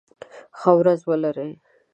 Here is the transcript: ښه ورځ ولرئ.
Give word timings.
ښه 0.59 0.71
ورځ 0.79 1.01
ولرئ. 1.09 1.51